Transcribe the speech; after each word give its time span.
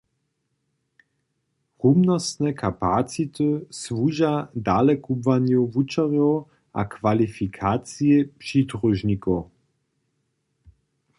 Rumnostne 1.83 2.53
kapacity 2.55 3.67
słuža 3.69 4.47
dalekubłanju 4.55 5.61
wučerjow 5.73 6.45
a 6.73 6.81
kwalifikaciji 6.85 8.25
přidružnikow. 8.41 9.43